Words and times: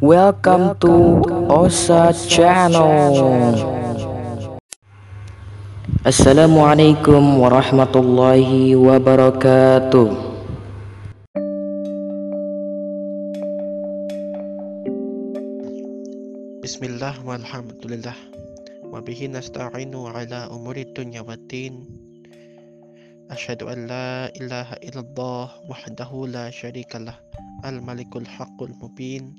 Welcome 0.00 0.80
to 0.80 1.20
Osa 1.52 2.08
Channel. 2.16 3.52
Assalamualaikum 6.08 7.36
warahmatullahi 7.36 8.80
wabarakatuh. 8.80 10.08
Bismillah 16.64 17.20
walhamdulillah 17.20 18.16
Wabihi 18.88 19.28
nasta'inu 19.36 20.08
ala 20.08 20.48
umuri 20.48 20.88
dunya 20.96 21.20
wa 21.20 21.36
din 21.44 21.84
Asyhadu 23.28 23.68
an 23.68 23.84
la 23.84 24.32
ilaha 24.32 24.80
illallah 24.80 25.60
wahdahu 25.68 26.24
la 26.24 26.48
syarikalah 26.48 27.20
Al-malikul 27.68 28.24
haqqul 28.24 28.72
mubin 28.80 29.36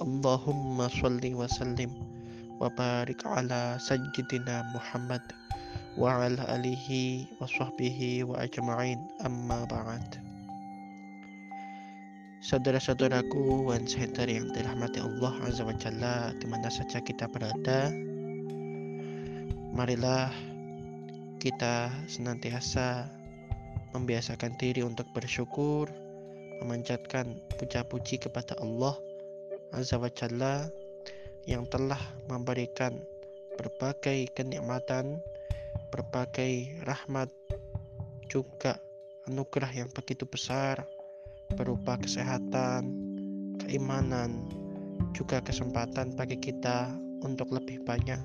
Allahumma 0.00 0.88
salli 0.88 1.36
wa 1.36 1.44
sallim 1.44 1.92
Wa 2.56 2.72
barik 2.72 3.20
ala 3.28 3.76
sayyidina 3.76 4.64
Muhammad 4.72 5.20
Wa 6.00 6.24
ala 6.24 6.40
alihi 6.56 7.28
wa 7.36 7.44
sahbihi 7.44 8.24
wa 8.24 8.40
ajma'in 8.40 8.96
amma 9.28 9.68
ba'd 9.68 10.16
Saudara-saudaraku 12.40 13.68
One 13.68 13.84
Center 13.84 14.24
yang 14.24 14.48
dirahmati 14.56 15.04
Allah 15.04 15.36
Azza 15.44 15.68
wa 15.68 15.76
Jalla 15.76 16.32
di 16.40 16.48
mana 16.48 16.72
saja 16.72 16.96
kita 17.04 17.28
berada 17.28 17.92
Marilah 19.76 20.32
kita 21.44 21.92
senantiasa 22.08 23.04
membiasakan 23.92 24.56
diri 24.56 24.80
untuk 24.80 25.04
bersyukur 25.12 26.05
Memanjatkan 26.62 27.40
puja-puji 27.56 28.20
kepada 28.20 28.56
Allah 28.62 28.96
Azza 29.72 30.00
wa 30.00 30.10
Jalla 30.12 30.68
Yang 31.44 31.76
telah 31.76 32.00
memberikan 32.30 32.96
berbagai 33.56 34.30
kenikmatan 34.36 35.20
Berbagai 35.90 36.82
rahmat 36.84 37.28
Juga 38.26 38.76
anugerah 39.26 39.72
yang 39.74 39.90
begitu 39.90 40.22
besar 40.22 40.86
berupa 41.54 41.94
kesehatan, 41.94 42.90
keimanan, 43.62 44.50
juga 45.14 45.38
kesempatan 45.42 46.18
bagi 46.18 46.38
kita 46.38 46.90
untuk 47.22 47.54
lebih 47.54 47.86
banyak 47.86 48.18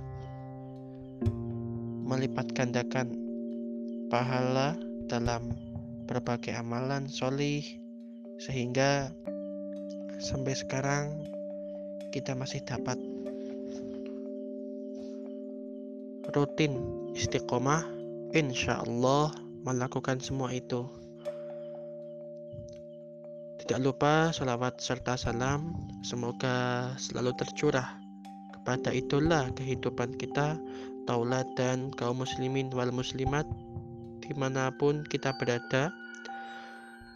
melipat 2.12 2.52
gandakan 2.52 3.08
pahala 4.12 4.76
dalam 5.08 5.56
berbagai 6.12 6.52
amalan 6.52 7.08
solih 7.08 7.64
sehingga 8.42 9.14
sampai 10.18 10.58
sekarang 10.58 11.30
kita 12.10 12.34
masih 12.34 12.58
dapat 12.66 12.98
rutin 16.34 16.74
istiqomah 17.14 17.86
insya 18.34 18.82
Allah 18.82 19.30
melakukan 19.62 20.18
semua 20.18 20.50
itu. 20.50 20.90
Tidak 23.62 23.78
lupa 23.78 24.34
salawat 24.34 24.82
serta 24.82 25.14
salam 25.14 25.78
semoga 26.02 26.90
selalu 26.98 27.38
tercurah 27.38 27.94
kepada 28.58 28.90
itulah 28.90 29.54
kehidupan 29.54 30.18
kita 30.18 30.58
tauladan 31.06 31.94
kaum 31.94 32.26
muslimin 32.26 32.74
wal 32.74 32.90
muslimat 32.90 33.46
di 34.26 34.34
mana 34.34 34.74
pun 34.82 35.06
kita 35.06 35.30
berada 35.38 35.94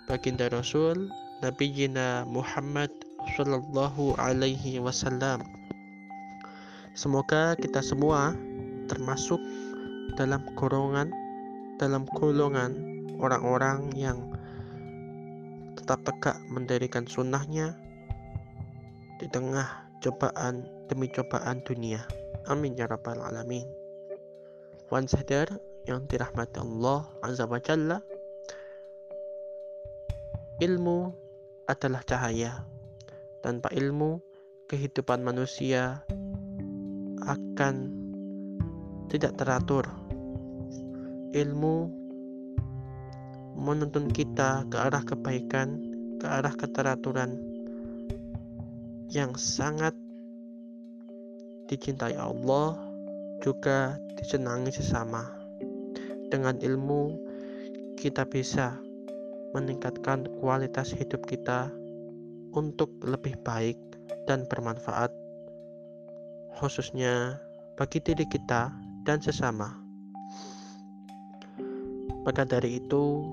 baginda 0.05 0.45
Rasul 0.53 1.09
Nabi 1.41 1.73
Jina 1.73 2.29
Muhammad 2.29 2.93
Sallallahu 3.33 4.13
Alaihi 4.21 4.77
Wasallam 4.77 5.41
Semoga 6.93 7.57
kita 7.57 7.81
semua 7.81 8.38
termasuk 8.85 9.41
dalam 10.13 10.45
golongan 10.53 11.09
dalam 11.81 12.05
golongan 12.15 12.71
orang-orang 13.17 13.89
yang 13.97 14.31
tetap 15.75 16.05
tegak 16.05 16.38
mendirikan 16.53 17.09
sunnahnya 17.09 17.75
di 19.19 19.27
tengah 19.27 19.67
cobaan 19.99 20.69
demi 20.88 21.09
cobaan 21.11 21.65
dunia. 21.65 21.99
Amin 22.45 22.77
ya 22.77 22.85
rabbal 22.85 23.19
alamin. 23.19 23.65
Wan 24.94 25.09
sadar 25.09 25.49
yang 25.89 26.05
dirahmati 26.05 26.61
Allah 26.61 27.09
Azza 27.25 27.49
wa 27.49 27.57
Jalla 27.57 27.99
Ilmu 30.55 31.11
adalah 31.67 31.99
cahaya. 32.07 32.63
Tanpa 33.43 33.67
ilmu, 33.75 34.23
kehidupan 34.71 35.19
manusia 35.19 35.99
akan 37.27 37.91
tidak 39.11 39.35
teratur. 39.35 39.83
Ilmu 41.35 41.75
menuntun 43.59 44.07
kita 44.07 44.63
ke 44.71 44.79
arah 44.79 45.03
kebaikan, 45.03 45.75
ke 46.23 46.27
arah 46.31 46.55
keteraturan 46.55 47.35
yang 49.11 49.35
sangat 49.35 49.91
dicintai 51.67 52.15
Allah, 52.15 52.79
juga 53.44 53.99
disenangi 54.15 54.71
sesama. 54.71 55.35
Dengan 56.31 56.55
ilmu, 56.63 57.19
kita 57.99 58.23
bisa 58.23 58.79
meningkatkan 59.55 60.27
kualitas 60.43 60.91
hidup 60.91 61.23
kita 61.23 61.71
untuk 62.51 62.91
lebih 62.99 63.39
baik 63.47 63.79
dan 64.27 64.43
bermanfaat, 64.51 65.16
khususnya 66.59 67.39
bagi 67.79 68.03
diri 68.03 68.27
kita 68.27 68.75
dan 69.07 69.23
sesama. 69.23 69.71
Maka 72.27 72.44
dari 72.44 72.83
itu, 72.83 73.23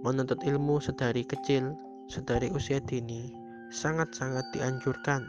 Menuntut 0.00 0.40
ilmu 0.48 0.80
sedari 0.80 1.28
kecil, 1.28 1.76
sedari 2.08 2.48
usia 2.56 2.80
dini, 2.80 3.36
sangat-sangat 3.68 4.48
dianjurkan 4.56 5.28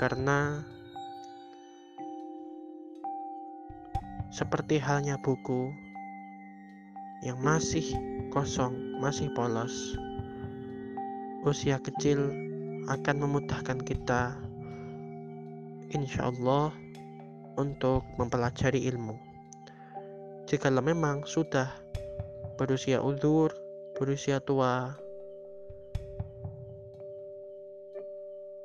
karena 0.00 0.64
seperti 4.32 4.80
halnya 4.80 5.20
buku 5.20 5.68
yang 7.20 7.36
masih 7.44 7.84
kosong, 8.30 9.02
masih 9.02 9.26
polos, 9.34 9.98
usia 11.42 11.82
kecil 11.82 12.30
akan 12.86 13.16
memudahkan 13.26 13.82
kita, 13.82 14.38
insya 15.90 16.30
Allah, 16.30 16.70
untuk 17.58 18.06
mempelajari 18.16 18.86
ilmu. 18.86 19.18
Jikalau 20.46 20.82
memang 20.82 21.26
sudah 21.26 21.74
berusia 22.54 23.02
ulur, 23.02 23.50
berusia 23.98 24.38
tua, 24.38 24.94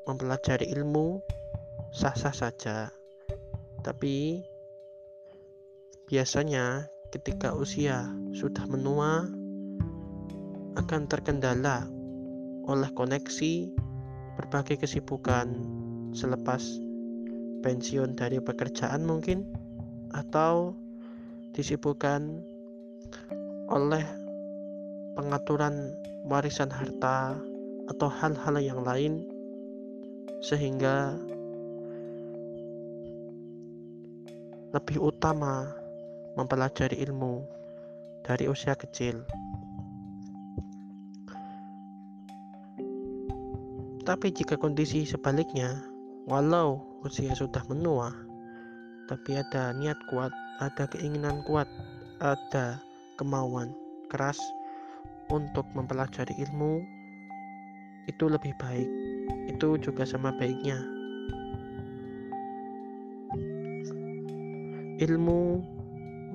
mempelajari 0.06 0.70
ilmu 0.78 1.20
sah-sah 1.90 2.34
saja. 2.34 2.94
Tapi 3.82 4.46
biasanya 6.06 6.86
ketika 7.10 7.54
usia 7.54 8.06
sudah 8.34 8.66
menua 8.70 9.30
akan 10.76 11.08
terkendala 11.08 11.88
oleh 12.68 12.90
koneksi 12.92 13.72
berbagai 14.36 14.84
kesibukan 14.84 15.48
selepas 16.12 16.62
pensiun 17.64 18.14
dari 18.14 18.44
pekerjaan 18.44 19.08
mungkin 19.08 19.48
atau 20.12 20.76
disibukkan 21.56 22.44
oleh 23.72 24.06
pengaturan 25.16 25.96
warisan 26.28 26.70
harta 26.70 27.40
atau 27.90 28.10
hal-hal 28.12 28.60
yang 28.60 28.82
lain 28.84 29.26
sehingga 30.44 31.16
lebih 34.76 35.00
utama 35.00 35.72
mempelajari 36.36 37.00
ilmu 37.00 37.48
dari 38.28 38.52
usia 38.52 38.76
kecil. 38.76 39.24
Tapi 44.06 44.30
jika 44.30 44.54
kondisi 44.54 45.02
sebaliknya, 45.02 45.82
walau 46.30 46.78
usia 47.02 47.34
sudah 47.34 47.66
menua, 47.66 48.14
tapi 49.10 49.34
ada 49.34 49.74
niat 49.74 49.98
kuat, 50.14 50.30
ada 50.62 50.86
keinginan 50.94 51.42
kuat, 51.50 51.66
ada 52.22 52.78
kemauan 53.18 53.74
keras 54.14 54.38
untuk 55.34 55.66
mempelajari 55.74 56.38
ilmu 56.38 56.86
itu 58.06 58.30
lebih 58.30 58.54
baik. 58.62 58.86
Itu 59.50 59.82
juga 59.82 60.06
sama 60.06 60.30
baiknya. 60.38 60.78
Ilmu 65.02 65.42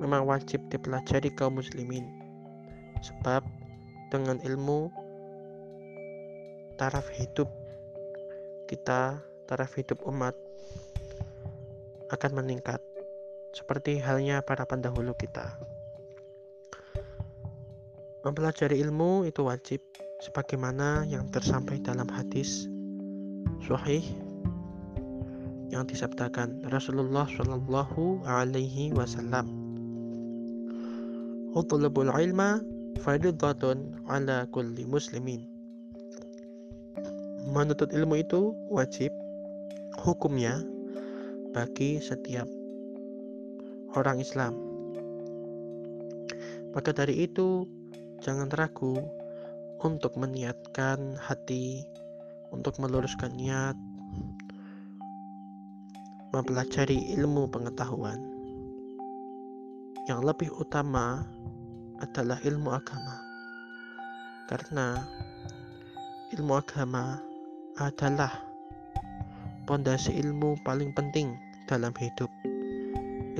memang 0.03 0.27
wajib 0.27 0.59
dipelajari 0.67 1.31
kaum 1.39 1.55
muslimin. 1.55 2.03
Sebab 2.99 3.47
dengan 4.11 4.43
ilmu 4.43 4.91
taraf 6.75 7.07
hidup 7.15 7.60
kita, 8.71 9.19
taraf 9.51 9.75
hidup 9.75 9.99
umat 10.07 10.31
akan 12.07 12.31
meningkat 12.39 12.79
seperti 13.51 13.99
halnya 13.99 14.39
para 14.39 14.63
pendahulu 14.63 15.11
kita. 15.19 15.59
Mempelajari 18.23 18.79
ilmu 18.79 19.27
itu 19.27 19.43
wajib 19.43 19.83
sebagaimana 20.23 21.03
yang 21.03 21.27
tersampaikan 21.35 21.99
dalam 21.99 22.07
hadis 22.15 22.71
sahih 23.67 24.07
yang 25.67 25.83
disabdakan 25.83 26.63
Rasulullah 26.71 27.27
Shallallahu 27.27 28.23
alaihi 28.23 28.95
wasallam. 28.95 29.51
Ilma 31.51 32.63
ala 34.07 34.37
kulli 34.47 34.83
muslimin. 34.87 35.50
Menuntut 37.41 37.89
ilmu 37.89 38.21
itu 38.21 38.53
wajib 38.69 39.09
hukumnya 40.05 40.61
bagi 41.57 41.97
setiap 41.97 42.45
orang 43.97 44.21
Islam. 44.21 44.53
Maka 46.71 46.93
dari 46.93 47.25
itu, 47.25 47.65
jangan 48.21 48.47
ragu 48.53 48.93
untuk 49.81 50.15
meniatkan 50.21 51.17
hati, 51.17 51.81
untuk 52.53 52.77
meluruskan 52.77 53.33
niat, 53.33 53.75
mempelajari 56.31 57.11
ilmu 57.17 57.49
pengetahuan. 57.49 58.21
Yang 60.05 60.21
lebih 60.29 60.49
utama 60.61 61.25
adalah 61.99 62.37
ilmu 62.45 62.69
agama, 62.69 63.17
karena 64.47 65.03
ilmu 66.31 66.55
agama 66.55 67.30
adalah 67.89 68.29
pondasi 69.65 70.13
ilmu 70.21 70.59
paling 70.61 70.93
penting 70.93 71.33
dalam 71.65 71.95
hidup. 71.97 72.29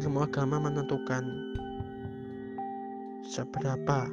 Ilmu 0.02 0.26
agama 0.26 0.58
menentukan 0.58 1.22
seberapa 3.28 4.10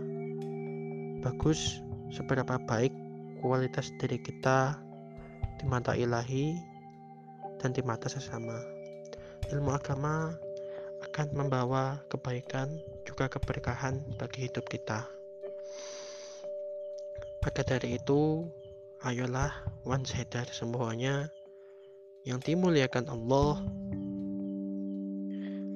bagus 1.24 1.80
seberapa 2.12 2.60
baik 2.68 2.92
kualitas 3.40 3.88
diri 3.96 4.20
kita 4.20 4.76
di 5.56 5.64
mata 5.64 5.96
ilahi 5.96 6.58
dan 7.62 7.72
di 7.72 7.80
mata 7.80 8.10
sesama. 8.10 8.58
Ilmu 9.48 9.70
agama 9.72 10.36
akan 11.08 11.26
membawa 11.32 12.02
kebaikan 12.10 12.68
juga 13.06 13.30
keberkahan 13.30 14.02
bagi 14.18 14.50
hidup 14.50 14.66
kita. 14.66 15.06
Maka 17.38 17.62
dari 17.64 17.96
itu, 17.96 18.44
ayolah 19.06 19.54
one 19.86 20.02
sadar 20.02 20.46
semuanya. 20.50 21.30
Yang 22.26 22.50
dimuliakan 22.50 23.06
Allah. 23.06 23.62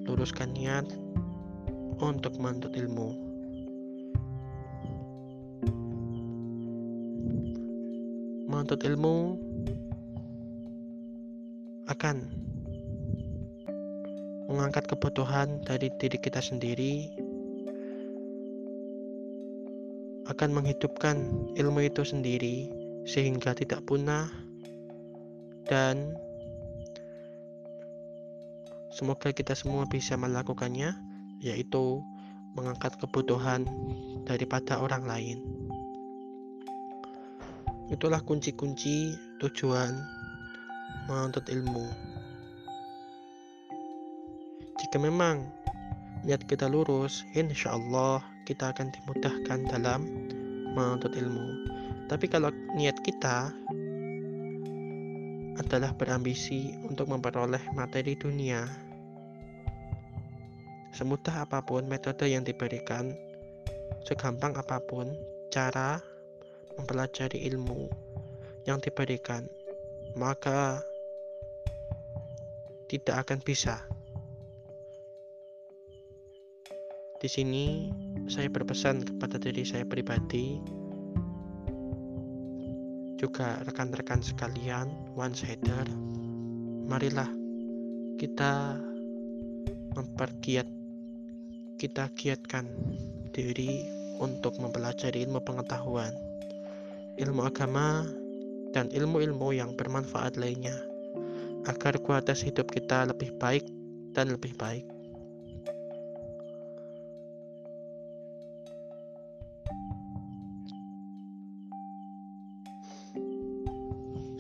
Luruskan 0.03 0.51
niat 0.59 0.85
untuk 2.03 2.35
menuntut 2.43 2.75
ilmu. 2.75 3.15
Menuntut 8.51 8.83
ilmu 8.83 9.39
akan 11.87 12.27
mengangkat 14.51 14.85
kebutuhan 14.91 15.63
dari 15.63 15.95
diri 16.03 16.19
kita 16.19 16.43
sendiri. 16.43 17.07
Akan 20.27 20.51
menghidupkan 20.51 21.17
ilmu 21.55 21.87
itu 21.87 22.03
sendiri 22.03 22.82
sehingga 23.03 23.55
tidak 23.55 23.83
punah 23.87 24.31
dan 25.67 26.15
semoga 28.95 29.35
kita 29.35 29.57
semua 29.57 29.89
bisa 29.89 30.15
melakukannya 30.15 30.95
yaitu 31.43 32.03
mengangkat 32.55 32.95
kebutuhan 33.01 33.65
daripada 34.29 34.79
orang 34.79 35.03
lain. 35.09 35.39
Itulah 37.91 38.23
kunci-kunci 38.25 39.17
tujuan 39.43 39.93
menuntut 41.11 41.45
ilmu. 41.51 41.89
Jika 44.81 44.97
memang 44.97 45.45
niat 46.23 46.47
kita 46.47 46.71
lurus, 46.71 47.27
insya 47.35 47.75
Allah 47.75 48.23
kita 48.47 48.71
akan 48.71 48.95
dimudahkan 48.95 49.59
dalam 49.69 50.01
menuntut 50.73 51.13
ilmu. 51.13 51.69
Tapi 52.09 52.29
kalau 52.29 52.53
niat 52.73 52.97
kita 53.05 53.53
adalah 55.61 55.93
berambisi 55.93 56.73
untuk 56.89 57.13
memperoleh 57.13 57.61
materi 57.77 58.17
dunia, 58.17 58.65
semudah 60.97 61.45
apa 61.45 61.61
pun 61.61 61.85
metode 61.85 62.33
yang 62.33 62.41
diberikan, 62.41 63.13
segampang 64.09 64.57
apa 64.57 64.81
pun 64.81 65.13
cara 65.53 66.01
mempelajari 66.81 67.45
ilmu 67.53 67.93
yang 68.65 68.81
diberikan, 68.81 69.45
maka 70.17 70.81
tidak 72.89 73.29
akan 73.29 73.39
bisa. 73.45 73.85
Di 77.21 77.29
sini 77.29 77.93
saya 78.33 78.49
berpesan 78.49 79.05
kepada 79.05 79.37
diri 79.37 79.63
saya 79.63 79.85
pribadi, 79.85 80.59
juga 83.23 83.63
rekan-rekan 83.63 84.19
sekalian, 84.19 84.91
one 85.15 85.33
sider, 85.33 85.87
marilah 86.91 87.31
kita 88.19 88.75
mempergiat, 89.95 90.67
kita 91.79 92.11
giatkan 92.19 92.67
diri 93.31 93.87
untuk 94.19 94.59
mempelajari 94.59 95.23
ilmu 95.23 95.39
pengetahuan 95.47 96.13
ilmu 97.21 97.45
agama, 97.45 98.09
dan 98.73 98.89
ilmu-ilmu 98.89 99.53
yang 99.53 99.77
bermanfaat 99.77 100.41
lainnya, 100.41 100.75
agar 101.69 102.01
kualitas 102.01 102.41
hidup 102.41 102.73
kita 102.73 103.05
lebih 103.05 103.37
baik 103.37 103.69
dan 104.17 104.33
lebih 104.33 104.57
baik. 104.57 104.92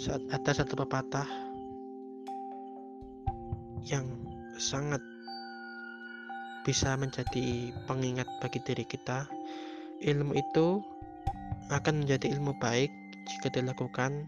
Saat 0.03 0.27
ada 0.35 0.51
satu 0.51 0.75
pepatah 0.83 1.31
yang 3.87 4.03
sangat 4.59 4.99
bisa 6.67 6.99
menjadi 6.99 7.71
pengingat 7.87 8.27
bagi 8.43 8.59
diri 8.67 8.83
kita, 8.83 9.31
ilmu 10.03 10.35
itu 10.35 10.83
akan 11.71 12.03
menjadi 12.03 12.35
ilmu 12.35 12.51
baik 12.59 12.91
jika 13.31 13.55
dilakukan, 13.55 14.27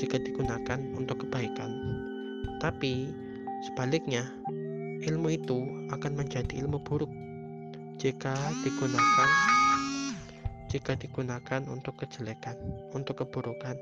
jika 0.00 0.16
digunakan 0.16 0.80
untuk 0.96 1.28
kebaikan. 1.28 1.68
Tapi 2.56 3.12
sebaliknya, 3.68 4.24
ilmu 5.04 5.36
itu 5.36 5.68
akan 5.92 6.16
menjadi 6.16 6.64
ilmu 6.64 6.80
buruk 6.80 7.12
jika 8.00 8.32
digunakan 8.64 9.28
jika 10.72 10.96
digunakan 10.96 11.60
untuk 11.68 12.00
kejelekan, 12.00 12.56
untuk 12.96 13.20
keburukan. 13.20 13.76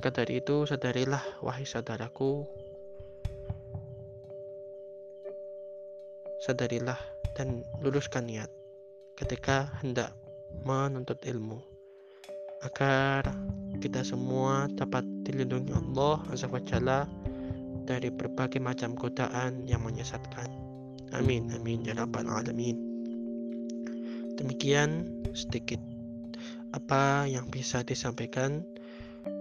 Maka 0.00 0.24
dari 0.24 0.40
itu, 0.40 0.64
sadarilah 0.64 1.44
wahai 1.44 1.68
saudaraku, 1.68 2.48
sadarilah 6.40 6.96
dan 7.36 7.60
luruskan 7.84 8.24
niat 8.24 8.48
ketika 9.20 9.68
hendak 9.84 10.16
menuntut 10.64 11.20
ilmu 11.28 11.60
agar 12.64 13.28
kita 13.84 14.00
semua 14.00 14.72
dapat 14.72 15.04
dilindungi 15.20 15.76
Allah 15.76 16.24
Azza 16.32 16.48
wa 16.48 16.64
dari 17.84 18.08
berbagai 18.08 18.56
macam 18.56 18.96
godaan 18.96 19.68
yang 19.68 19.84
menyesatkan. 19.84 20.48
Amin 21.12 21.52
amin 21.52 21.84
ya 21.84 21.92
rabbal 21.92 22.24
alamin. 22.24 22.80
Demikian 24.40 25.12
sedikit 25.36 25.84
apa 26.72 27.28
yang 27.28 27.52
bisa 27.52 27.84
disampaikan. 27.84 28.64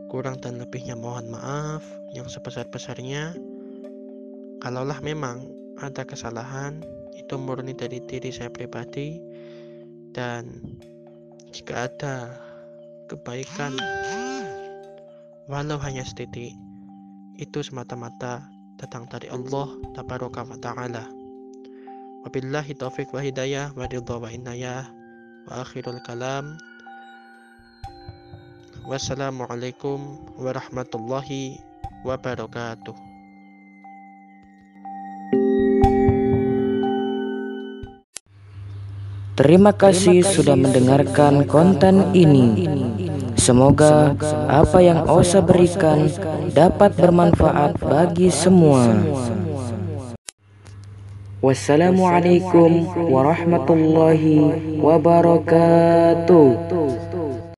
Kurang 0.09 0.41
dan 0.41 0.57
lebihnya 0.57 0.97
mohon 0.97 1.29
maaf 1.29 1.85
yang 2.17 2.25
sebesar-besarnya. 2.25 3.37
Kalaulah 4.57 4.97
memang 5.05 5.45
ada 5.77 6.01
kesalahan 6.01 6.81
itu 7.13 7.37
murni 7.37 7.77
dari 7.77 8.01
diri 8.01 8.33
saya 8.33 8.49
pribadi. 8.49 9.21
Dan 10.09 10.49
jika 11.53 11.85
ada 11.85 12.33
kebaikan 13.05 13.77
walau 15.45 15.77
hanya 15.77 16.01
setitik 16.01 16.57
itu 17.37 17.59
semata-mata 17.61 18.41
datang 18.81 19.05
dari 19.13 19.29
Allah 19.29 19.69
tabaraka 19.93 20.41
wa 20.41 20.57
ta'ala. 20.57 21.05
Wabillahi 22.25 22.75
taufiq 22.75 23.13
wa 23.13 23.21
hidayah 23.21 23.71
wa 23.77 23.85
ridha 23.85 24.15
wa 24.17 24.27
inayah. 24.27 24.89
Wa 25.47 25.63
akhirul 25.63 26.01
kalam 26.03 26.57
Wassalamualaikum 28.89 30.17
warahmatullahi 30.41 31.62
wabarakatuh. 32.01 32.98
Terima 39.38 39.77
kasih 39.77 40.25
sudah 40.25 40.58
mendengarkan 40.58 41.46
konten 41.46 42.01
ini. 42.17 42.65
Semoga 43.38 44.17
apa 44.50 44.81
yang 44.81 45.05
Osa 45.05 45.46
berikan 45.46 46.10
dapat 46.58 46.98
bermanfaat 46.98 47.77
bagi 47.77 48.34
semua. 48.34 48.89
Wassalamualaikum 51.46 52.89
warahmatullahi 53.05 54.81
wabarakatuh. 54.81 56.48